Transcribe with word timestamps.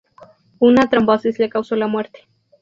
Una 0.57 0.89
trombosis 0.89 1.37
le 1.37 1.47
causó 1.47 1.75
la 1.75 1.85
muerte. 1.85 2.27